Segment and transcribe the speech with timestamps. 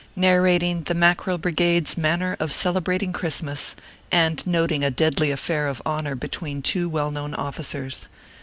[0.15, 3.75] NARRATING THE MACKEREL BRIGADE S MANNER OF CELEBRATING CHRISTMAS,
[4.11, 8.09] AND NOTING A DEADLY AFFAIR OF HONOR BETWEEN TWO WELL KNOWN OFFICERS.